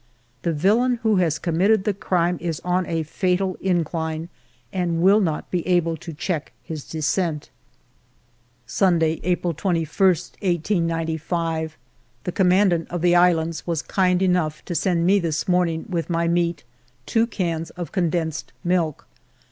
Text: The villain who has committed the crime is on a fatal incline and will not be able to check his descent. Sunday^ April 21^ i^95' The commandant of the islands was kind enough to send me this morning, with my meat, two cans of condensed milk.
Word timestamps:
The 0.41 0.51
villain 0.51 0.95
who 1.03 1.17
has 1.17 1.37
committed 1.37 1.83
the 1.83 1.93
crime 1.93 2.39
is 2.41 2.59
on 2.65 2.87
a 2.87 3.03
fatal 3.03 3.55
incline 3.61 4.29
and 4.73 4.99
will 4.99 5.19
not 5.19 5.51
be 5.51 5.61
able 5.67 5.95
to 5.97 6.11
check 6.11 6.53
his 6.63 6.83
descent. 6.85 7.51
Sunday^ 8.67 9.19
April 9.21 9.53
21^ 9.53 10.31
i^95' 10.41 11.73
The 12.23 12.31
commandant 12.31 12.87
of 12.89 13.01
the 13.03 13.15
islands 13.15 13.67
was 13.67 13.83
kind 13.83 14.23
enough 14.23 14.65
to 14.65 14.73
send 14.73 15.05
me 15.05 15.19
this 15.19 15.47
morning, 15.47 15.85
with 15.87 16.09
my 16.09 16.27
meat, 16.27 16.63
two 17.05 17.27
cans 17.27 17.69
of 17.69 17.91
condensed 17.91 18.51
milk. 18.63 19.05